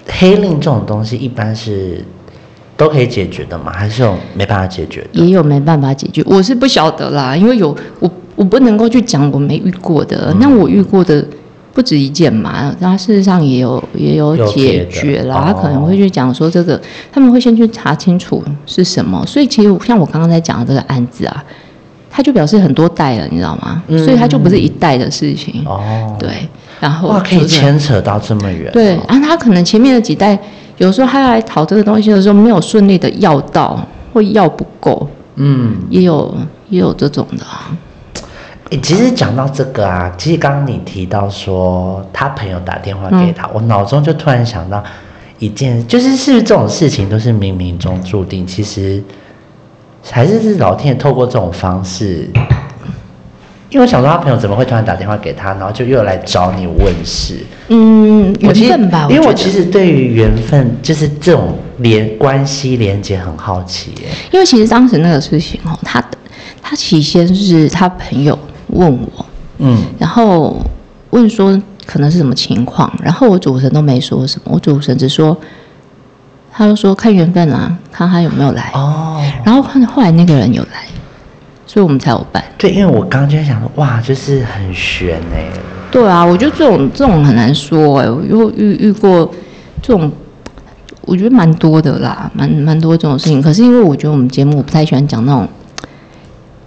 [0.06, 2.04] 黑令这种东西一般是
[2.76, 3.72] 都可以解决的吗？
[3.72, 5.20] 还是有没办法解决的？
[5.24, 11.24] 也有没办法解决，我是不晓得啦，因为有我我不能够去讲我没遇过的，嗯那我遇过的
[11.78, 16.80] 不止一件嘛，那事实上也有也有解决啦，哦他可能会去讲说这个，
[17.12, 21.44] 他们会先去查清楚是什么，所以其实像我刚刚在讲的这个案子啊，
[22.10, 23.80] 他就表示很多代了，你知道吗？
[23.86, 23.96] 嗯。
[24.04, 26.48] 所以他就不是一代的事情，哦，，对，
[26.80, 30.36] 然后哇，可以牵扯到这么远、对，啊，他可能前面的几代，
[30.78, 33.80] 有时候他要来讨这个东西的时候，没有顺利的要到，
[34.12, 36.34] 或要不够，嗯，也有
[36.70, 37.70] 也有这种的啊。
[38.70, 44.83] 诶其实讲到这个啊，其实刚刚你提到说他朋友打电话嗯给他，我脑中就突然想到
[45.38, 48.46] 一件，就是是不是这种事情都是冥冥中注定？
[48.46, 49.02] 其实
[50.11, 52.28] 还是是老天爷透过这种方式，
[53.70, 57.38] 因为我想说他朋友怎么会突然打电话给他，然后就又来找你问事？
[57.68, 64.09] 嗯，缘分吧，因为我其实对于缘分就是这种连关系连接很好奇耶。
[64.31, 66.18] 因为其实当时那个事情哦，他的
[66.61, 69.26] 他起先是他朋友问我，
[69.59, 70.57] 嗯然后
[71.11, 75.37] 问说可能是什么情况，然后我主持人都没说什么，我主持人只说，
[76.52, 80.87] 他就说看缘分啊，看他有没有来，哦，然后后后来那个人有来，
[81.66, 82.44] 所以我们才有办。
[82.59, 85.46] 对，因为我刚刚就在想说，哇，就是很悬哎。
[85.90, 89.33] 对啊，我觉得这种这种很难说哎、我又遇遇过
[89.81, 90.12] 这种，
[91.00, 93.40] 我觉得蛮多的啦，蛮蛮多这种事情。
[93.40, 95.48] 可是因为我觉得我们节目我不太喜欢讲那种，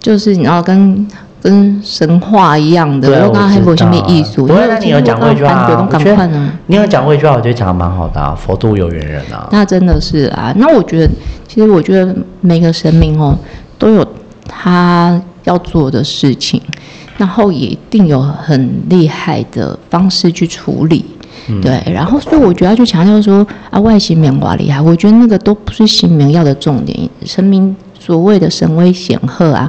[0.00, 1.06] 就是你要跟
[1.42, 4.46] 跟神话一样的，对啊我刚刚还有什么艺术？
[4.46, 6.52] 不会，那你有讲过一句话、我觉得。
[6.66, 9.48] 你有讲过一句话，我觉得讲的蛮好的啊，佛度有缘人啊。
[9.50, 11.10] 那真的是啊，那我觉得，
[11.48, 13.36] 其实我觉得每个神明哦，
[13.76, 14.06] 都有
[14.46, 16.62] 他要做的事情，
[17.16, 21.04] 然后也一定有很厉害的方式去处理。
[21.60, 26.96] 对，然后所以我觉得要去强调说啊，外形棉瓜厉害，我觉得那个都不是新明要的重点。
[27.24, 29.68] 神明所谓的神威显赫啊，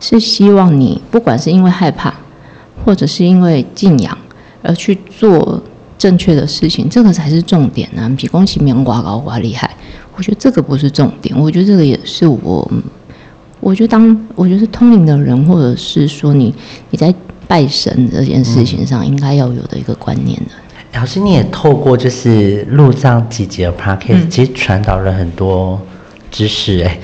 [0.00, 2.14] 是希望你不管是因为害怕，
[2.84, 4.16] 或者是因为敬仰
[4.62, 5.62] 而去做
[5.98, 8.10] 正确的事情，这个才是重点啊！
[8.16, 9.70] 比恭喜棉瓜高瓜厉害，
[10.16, 12.70] 我觉得这个不是重点，我觉得这个也是我，
[13.60, 16.54] 我觉得当我觉得是通灵的人，或者是说你
[16.88, 17.14] 你在
[17.46, 20.98] 拜神这件事情上应该要有的一个观念的。
[20.98, 25.78] 老师，你也透过就是录这样几节的 podcast，、嗯其实传导了很多
[26.30, 26.98] 知识哎。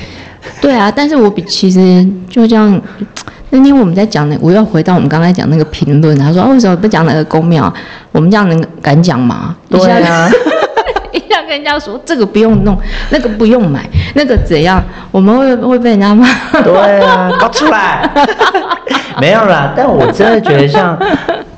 [0.60, 2.80] 对啊，但是我比其实就这样。
[3.50, 7.72] 那天我们在讲那，我又要回到我们刚才讲那个评论，他说啊，为什么不讲那个公庙？
[8.10, 9.56] 我们这样能敢讲吗？
[9.70, 10.28] 一下啊，
[11.12, 12.76] 一下跟人家说这个不用弄，
[13.10, 14.82] 那个不用买，那个怎样？
[15.12, 16.26] 我们会会被人家骂。
[16.64, 18.10] 对啊，搞出来。
[19.20, 20.98] 没有啦，但我真的觉得像，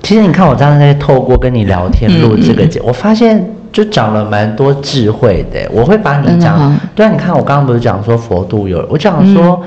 [0.03, 5.69] 其实你看我刚才在透过跟你聊天录这个节，我发现就讲了蛮多智慧的。
[5.73, 9.63] 我会把你讲对啊，你看我刚刚不是讲说佛度有，我讲说。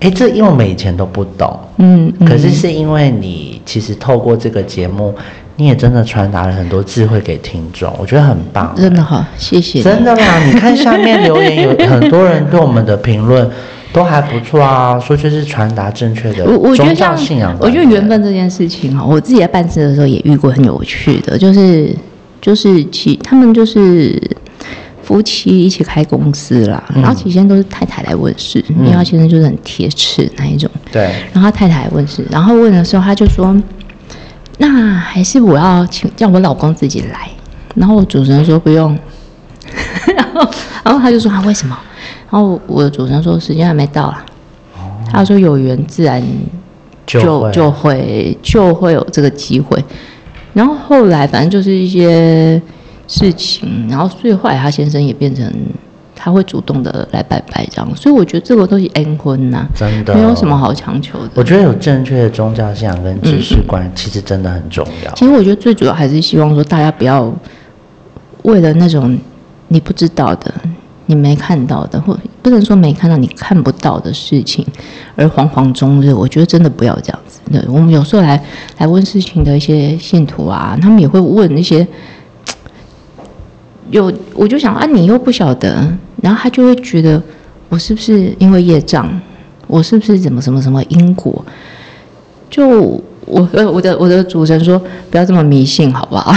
[0.00, 5.14] 哎，这因为我们以前都不懂，嗯，嗯可是是因为你其实透过这个节目，
[5.56, 8.74] 你也真的传达了很多智慧给听众，我觉得很棒。
[8.76, 9.82] 真的好，谢谢。
[9.82, 10.38] 真的啦！
[10.44, 13.48] 你看下面留言，有很多人对我们的评论
[13.94, 17.56] 都还不错啊，说就是传达正确的我我觉得宗教信仰。
[17.58, 18.22] 我觉得缘分。
[18.22, 21.96] 这件事情哈，我自己在办事的时候也遇过很有趣的，就是
[22.44, 24.20] 就是其他们就是
[25.02, 27.00] 夫妻一起开公司啦，嗯。
[27.00, 33.56] 然后起先都是太太来问事，因为他先生就是很铁齿那一种，对，然后他太太来问事，然后问的时候他就说，
[34.58, 37.30] 那还是我要请叫我老公自己来，
[37.74, 38.94] 然后我主持人说不用，
[40.14, 40.50] 然 后
[40.84, 41.74] 然后他就说啊为什么？
[42.30, 44.22] 然后我的主持人说时间还没到啦。
[45.10, 46.22] 他说有缘自然
[47.06, 49.82] 就就会就会有这个机会。
[50.54, 52.60] 然后后来反正就是一些
[53.06, 55.52] 事情，然后所以后来他先生也变成
[56.14, 61.30] 他会主动的来拜拜这样，所以我觉得这个东西恩婚呐、真的没有什么好强求的。
[61.34, 65.12] 我觉得有正确的宗教信仰跟知识观，其实真的很重要。
[65.14, 67.30] 其实我觉得最主要还是希望说大家不要
[68.44, 69.18] 为了那种
[69.68, 70.54] 你不知道的、
[71.06, 74.66] 你没看到的，或不能说没看到、你看不到的事情
[75.16, 76.12] 而惶惶终日。
[76.12, 77.40] 我觉得真的不要这样子。
[77.52, 78.42] 对我们有时候来
[78.78, 81.86] 来问事情的一些信徒啊，他们也会问一些。
[83.90, 85.86] 有，我就想啊，你又不晓得，
[86.22, 87.22] 然后他就会觉得
[87.68, 89.20] 我是不是因为业障，
[89.66, 91.44] 我是不是怎么什么什么因果？
[92.50, 92.66] 就
[93.26, 96.34] 我呃我的我的主持人说不要这么迷信好不好？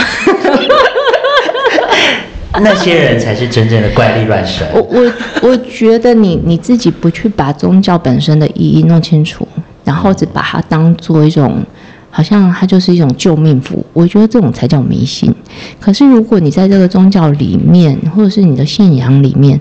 [2.64, 4.68] 那些人才是真正的怪力乱神。
[4.74, 9.48] 我我我觉得你你自己不去把宗教本身的意义弄清楚，
[9.84, 11.64] 然后只把它当做一种
[12.10, 15.34] 好像它就是一种救命符，我觉得这种才叫迷信。
[15.80, 19.60] 可是如果你在这个宗教里面，或者是你的信仰里面，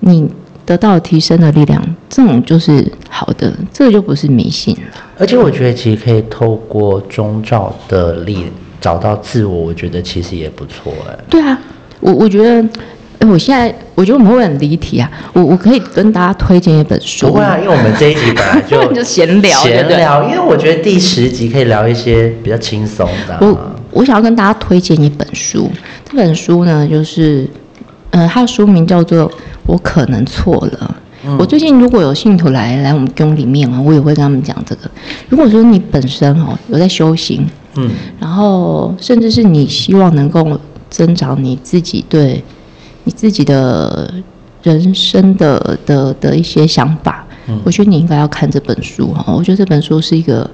[0.00, 0.28] 你
[0.64, 4.80] 得到提升的力量，这种就是好的，这个就不是迷信了。
[5.18, 8.44] 而且我觉得其实可以透过宗教的力
[8.80, 11.18] 找到自我，我觉得其实也不错哎。
[11.28, 11.58] 对啊，
[12.00, 12.68] 我我觉得，
[13.18, 15.10] 哎，我现在我觉得我们会很离题啊。
[15.32, 23.58] 我我可以跟大家推荐一本书，不会啊， 因为我们这一集本来就就闲聊闲聊，因为我觉得第十集可以聊一些比较轻松的啊、我
[23.90, 25.70] 我想要跟大家推荐一本书，
[26.04, 27.48] 这本书呢，就是，
[28.10, 29.28] 呃，它的书名叫做
[29.66, 30.94] 《我可能错了》。
[31.38, 34.82] 我最近如果有信徒来来我们宫里面啊，我也会跟他们讲这个。
[35.28, 40.58] 如果说你本身哦有在修行，嗯，然后甚至是你希望能够
[40.90, 42.42] 增长你自己对
[43.04, 44.12] 你自己的
[44.62, 49.32] 人生的的的一些想法，嗯我觉得你应该要看这本书哈。
[49.32, 50.50] 我觉得这本书是一个，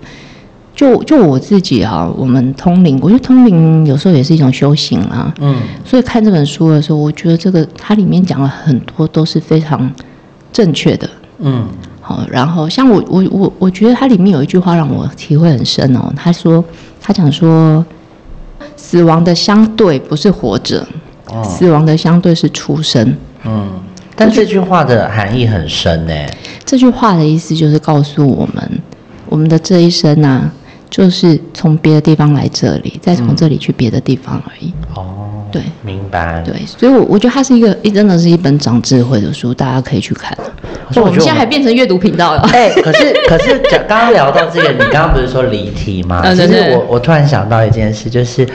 [0.74, 5.32] 就就我自己哈，我们通灵，我觉得通灵有时候也是一种修行啊。
[5.40, 9.90] 嗯，所以看这本书的时候，我觉得这个它里面讲了很多都是非常
[10.52, 11.08] 正确的。
[11.38, 11.66] 嗯，
[12.00, 16.12] 好，然后像我我我我觉得它里面有一句话让我体会很深哦。
[16.14, 16.64] 他说，
[17.00, 17.84] 他讲说，
[18.86, 20.86] 死亡的相对不是活着，
[21.30, 23.16] 哦，死亡的相对是出生。
[23.44, 23.68] 嗯，
[24.14, 26.14] 但这句话的含义很深呢。
[26.66, 28.82] 这句话的意思就是告诉我们，
[29.26, 30.52] 我们的这一生啊，
[30.90, 34.72] 就是从别的地方来这里，再从这里去别的地方而已。
[34.94, 36.42] 哦，对明白。
[36.42, 40.36] 对，所以我，我觉得它是一个，真的是一本长智慧的书，大家可以去看。
[40.96, 42.40] 我我觉得现在还变成阅读频道了。
[42.52, 46.20] 哎、可是 可是讲刚刚聊到这个，你刚刚不是说离题吗？
[46.24, 48.46] 嗯对对其实我我突然想到一件事，就是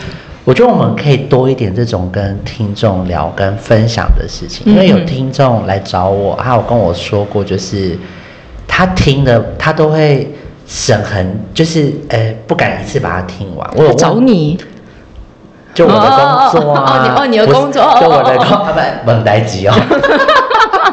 [0.46, 7.98] 我觉得我们可以多一点这种跟听众聊、跟分享的事情，因为有听众来找我，他有跟我说过，就是
[8.68, 10.32] 他听的他都会
[10.68, 13.70] 审很，就是呃不敢一次把它听完。
[13.76, 14.58] 我有找你，
[15.74, 19.74] 就我的工作啊，哦你哦你的工作哦就我的工啊不蒙呆机哦。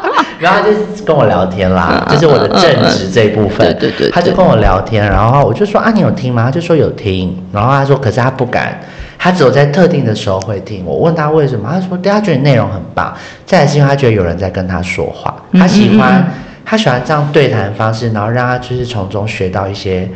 [0.39, 6.43] 然后他就跟我聊天啦，嗯就是我的正职这一部分，对对他就跟我聊天，然后我就说啊，你有听吗？
[6.45, 8.79] 他就说有听，然后他说可是他不敢，
[9.17, 10.83] 他只有在特定的时候会听。
[10.85, 13.13] 我问他为什么，他说对他觉得内容很棒，
[13.45, 16.27] 再来是因为他觉得有人在跟他说话，嗯他喜欢
[16.65, 20.09] 他喜欢这样对谈方式，然后让他就是从中学到一些。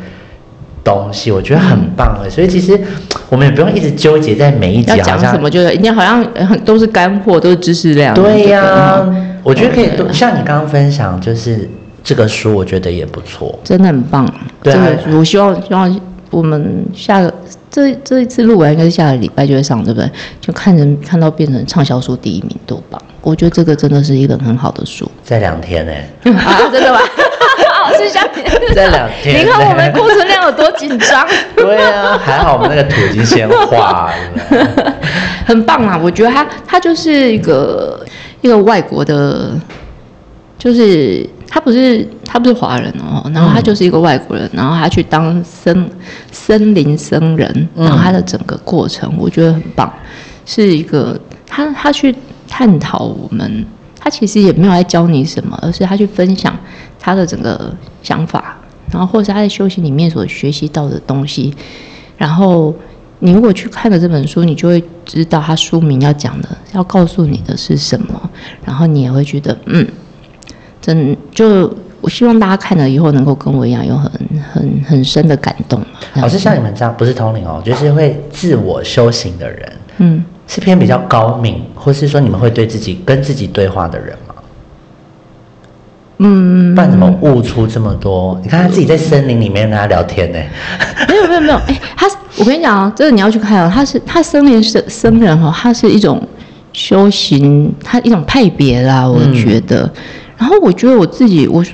[0.84, 2.76] 东西我觉得很棒哎，所以其实
[3.28, 6.26] 我们也不用一直纠结在每一集要讲什么，就是一定好像
[6.64, 8.12] 都是干货，都是知识量。
[8.12, 11.68] 对呀、嗯我觉得可以多像你刚刚分享，就是
[12.02, 13.58] 这个书，我觉得也不错。
[13.64, 14.24] 真的很棒。
[14.62, 17.32] 对啊这个我希望希望我们下个
[17.70, 20.10] 这这一次录完应该是下个礼拜就会上，对不对？
[20.40, 23.00] 就看人看到变成畅销书第一名，多棒！
[23.20, 25.92] 我觉得这个真的是一个很好的书在两天呢、
[26.38, 27.00] 啊，真的吗？
[27.84, 28.44] 哦，是下天。
[28.74, 31.26] 在两天你看我们库存量有多紧张，
[31.56, 34.14] 对啊，还好我们那个图已经先画了。
[35.44, 35.98] 很棒啊！
[36.02, 38.04] 我觉得它它就是一个
[38.42, 39.58] 一个外国的，
[40.58, 45.88] 就是他不是他不是华人哦，然后他就是一个外国人，然后他去当森
[46.30, 49.90] 森林僧人，然后他的整个过程我觉得很棒，
[50.44, 52.14] 是一个他他去
[52.48, 53.64] 探讨我们，
[53.98, 56.54] 他其实也没有来教你什么，而是他去分享
[56.98, 58.56] 他的整个想法，
[58.90, 61.54] 然后或者是他在修行里面所学习到的东西，
[62.16, 62.74] 然后
[63.24, 68.30] 你如果去看了这本书，你就会知道他书名要讲的要告诉你的是什么，
[68.64, 69.86] 然后你也会觉得嗯。
[70.80, 74.10] 真就我希望大家看了以后能够跟我一样有很
[74.52, 75.80] 很很深的感动。
[76.14, 84.21] 老师像你们这样不是通灵哦，就是会自我修行的人，嗯，是偏比较高明，或是说你们会对自己跟自己对话的人吗？
[86.24, 88.38] 嗯，不然怎么悟出这么多？
[88.42, 90.38] 你看他自己在森林里面跟他聊天呢？
[91.08, 92.06] 没有没有没有， 哎，他
[92.38, 96.22] 我跟你讲啊，这个你要去看啊，他是他森林是僧人哈，他是一种
[96.72, 99.90] 修行，他一种派别啦，我觉得。
[100.38, 101.64] 然后我觉得我自己，我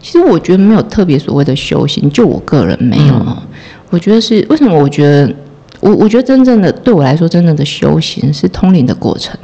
[0.00, 3.42] 其实我觉得没有特别所谓的修行，就我个人没有啊。
[3.90, 4.76] 我觉得是为什么？
[4.76, 5.32] 我觉得
[5.80, 9.36] 我我觉得真正的对我来说，真正的修行是通灵的过程。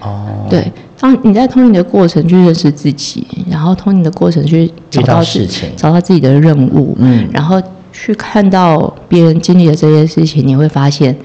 [0.00, 11.16] 哦，对，当你在通灵的过程去认识自己，然后通灵的过程去找到事情，找到自己的任务，嗯，然后去看到别人经历的这些事情，你会发现，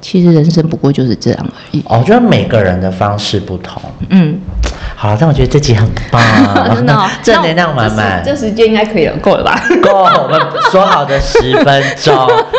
[0.00, 1.80] 其实人生不过就是这样而已。
[1.80, 4.38] 哦，我觉得每个人的方式不同，嗯。
[5.02, 6.22] 好，但我觉得这集很棒，
[6.76, 8.22] 真的，正能量满满。
[8.22, 9.58] 这时间应该可以了，够了吧？
[9.82, 10.38] 够，我们
[10.70, 12.14] 说好的十分钟，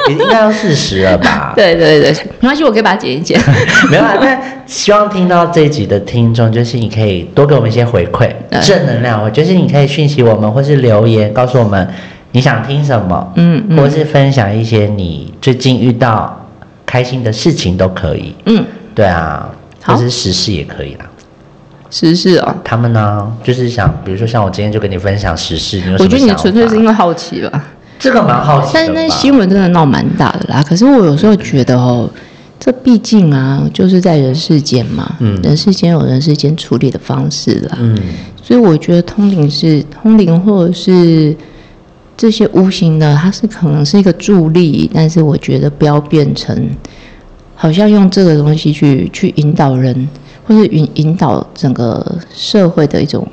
[0.09, 1.53] 应该要四十了吧？
[1.55, 3.39] 对对对，没关系，我可以把它剪一剪。
[3.91, 8.31] 没有啊，但希望听到这一集的听众，就是你可以多给我们一些回馈，
[8.63, 9.21] 正能量。
[9.21, 11.87] 我就是你可以讯息我们，或是留言告诉我们
[12.31, 16.43] 你想听什么，嗯，或是分享一些你最近遇到
[16.87, 18.35] 开心的事情都可以。
[18.47, 18.65] 嗯，
[18.95, 19.47] 对啊，
[19.85, 21.05] 或是时事也可以啦。
[21.91, 27.63] 时事啊，他们呢，就是想，比如说像我今天就跟你分享时事，你有我觉得你纯粹是因为好奇吧，
[27.99, 30.63] 这个蛮好奇但是那新闻真的闹蛮大的啦。
[30.63, 32.09] 可是我有时候觉得哦，
[32.57, 37.97] 这毕竟啊，就是在人世间嘛，嗯，人世间有人世间处理的方式啦，嗯，
[38.41, 41.35] 所以我觉得通灵是通灵，或者是
[42.15, 46.69] 这些无形的，它是可能是一个助力，但是我觉得不要变成
[47.53, 50.07] 好像用这个东西去去引导人。
[50.47, 53.27] 或是引引导整个社会的一种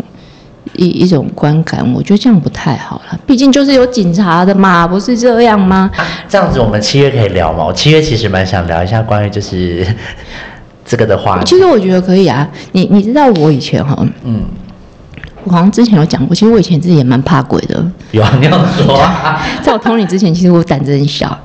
[0.74, 3.18] 一一种观感，我觉得这样不太好了。
[3.26, 5.90] 毕竟就是有警察的嘛，不是这样吗？
[6.28, 7.64] 这样子我们七月可以聊吗？
[7.66, 9.86] 我七月其实蛮想聊一下关于就是
[10.84, 11.42] 这个的话。
[11.44, 12.48] 其实我觉得可以啊。
[12.72, 14.44] 你你知道我以前哈，嗯。
[15.44, 17.84] 我好像之前有讲过，其实我以前自己也蛮怕鬼的。
[18.10, 19.40] 有啊，你要说啊。
[19.62, 21.38] 在我通灵之前，其实我胆子很小。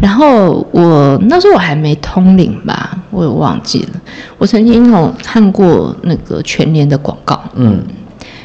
[0.00, 4.00] 然后我那时候我还没通灵吧，我也忘记了。
[4.38, 7.82] 我曾经有看过那个全年的广告，嗯。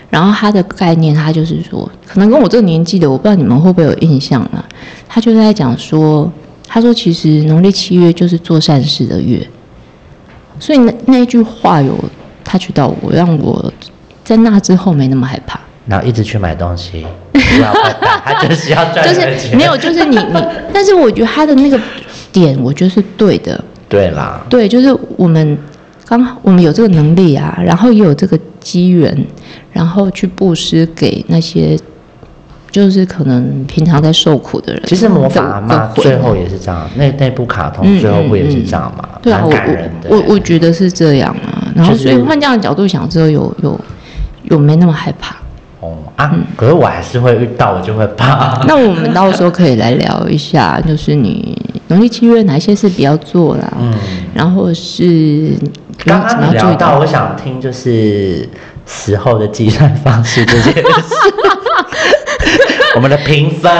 [0.09, 4.63] 然后它的概念，它就是说，可能跟我这个年纪的，我不知道你们会不会有印象呢？
[5.07, 6.31] 他就在讲说，
[6.67, 9.47] 他说其实农历七月就是做善事的月，
[10.59, 11.95] 所以那那一句话有
[12.43, 13.71] 他取到我，让我。
[14.29, 17.73] 在那之后没那么害怕，然后一直去买东西，不要
[18.23, 19.03] 他就是要赚
[19.39, 21.79] 钱，没有，就是你你， 但是我觉得他的那个
[22.31, 25.57] 点，我觉得是对的，对啦，对，就是我们
[26.05, 29.25] 刚好我们有这个能力啊，然后也有这个机缘，
[29.73, 31.75] 然后去布施给那些
[32.69, 34.83] 就是可能平常在受苦的人。
[34.85, 39.09] 其实魔法嘛，最后也是这样，那那部卡通最后不也是这样嘛？
[39.23, 39.51] 对啊，我
[40.07, 43.81] 我我我觉得是这样啊，然后所以换这样的角度想之后，有有。
[44.43, 45.35] 有没那么害怕？
[45.81, 48.61] 哦啊，可是我还是会遇到，我就会怕。
[48.67, 53.71] 那我们到时候可以来聊一下，就是你农历七月哪些事比较做啦？
[53.79, 53.93] 嗯，
[54.33, 55.53] 然后是
[56.03, 58.47] 刚刚聊到，我想听就是
[58.85, 60.83] 时候的计算方式这件事。
[62.95, 63.71] 我们的评分，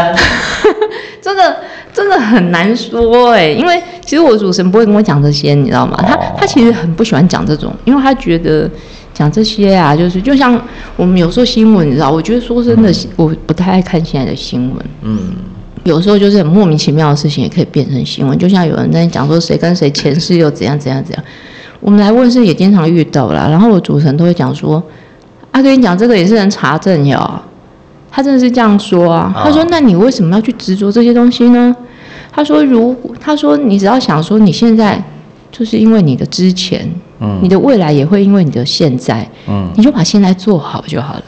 [1.22, 1.57] 真的
[1.91, 5.97] 真的很难说哎，因为其实我主持人不会跟我讲这些，你知道吗？
[6.07, 8.72] 他他其实很不喜欢讲这种，因为他觉得。
[9.20, 10.58] 讲这些啊，就是就像
[10.96, 14.86] 我们有时候新闻，你知道，我觉得说真的，我不太爱看现在的新闻。
[15.02, 15.20] 嗯，
[15.84, 21.24] 有时候就是很莫名其妙的事情也可以变成新闻，就像有人在讲说谁跟谁前世又怎样怎样怎样。
[21.82, 24.82] 我们来问是也经常遇到啦，然后我主持人都会讲说
[25.52, 27.42] ：“啊，跟你讲这个也是能查证哟。”
[28.10, 29.34] 他真的是这样说啊。
[29.44, 31.76] 他说：“那你为什么要去执着这些东西呢？”
[32.32, 35.04] 他说：“如他说你只要想说你现在
[35.52, 36.89] 就是因为你的之前。”
[37.22, 41.24] 嗯，你的未来也会因为你的现在，嗯，你就把现在做好就好了。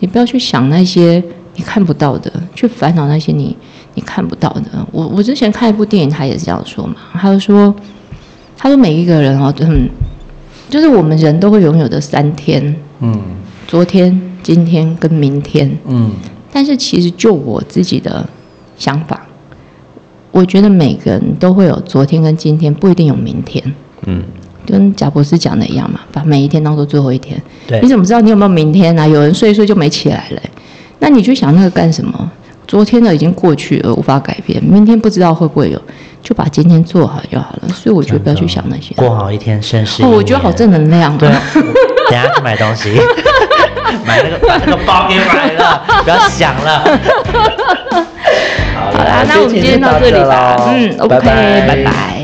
[0.00, 1.22] 你不要去想那些
[1.54, 3.56] 你看不到的，去烦恼那些你
[3.94, 4.84] 你看不到的。
[4.90, 6.96] 我我之前看一部电影，他也是这样说嘛。
[7.12, 7.72] 他就说，
[8.56, 9.88] 他说每一个人哦，嗯，
[10.68, 13.16] 就是我们人都会拥有的三天，嗯，
[13.68, 16.10] 昨天、今天跟明天，嗯，
[16.52, 18.28] 但是其实就我自己的
[18.76, 19.24] 想法，
[20.30, 23.62] 我觉得每个人都会有昨天跟今天，不一定有明天。
[24.06, 24.22] 嗯，
[24.66, 27.40] 跟贾博士讲的一样嘛，把每一天当做最后一天。
[27.66, 30.42] 对你怎么知道你有没有明天呢、有人睡一睡就没起来了、
[30.98, 32.30] 那你去想那个干什么？
[32.66, 35.80] 昨天的已经过去了，无法改变，明天不知道会不会有，
[36.22, 37.68] 就把今天做好就好了。
[37.70, 38.94] 所以我觉得不要去想那些。
[38.94, 43.00] 过好一天，盛世一哦，我觉得好正能量、对啊，我等下去买东西，
[44.06, 47.00] 买那个把那个包给买了，不要想了。
[48.98, 50.56] 好好啦，那我们今天到这里吧。
[50.68, 51.66] 嗯，OK，拜。
[51.66, 52.17] 拜拜